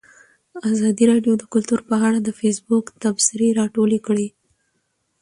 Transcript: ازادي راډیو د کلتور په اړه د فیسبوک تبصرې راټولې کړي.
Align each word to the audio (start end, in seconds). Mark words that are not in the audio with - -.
ازادي 0.71 1.03
راډیو 1.11 1.33
د 1.37 1.43
کلتور 1.53 1.79
په 1.89 1.95
اړه 2.07 2.19
د 2.21 2.29
فیسبوک 2.39 2.85
تبصرې 3.03 3.47
راټولې 3.59 3.99
کړي. 4.07 4.27